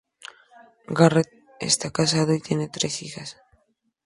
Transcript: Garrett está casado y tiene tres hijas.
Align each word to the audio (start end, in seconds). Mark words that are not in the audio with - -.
Garrett 0.87 1.29
está 1.59 1.91
casado 1.91 2.33
y 2.33 2.39
tiene 2.41 2.69
tres 2.69 3.03
hijas. 3.03 3.37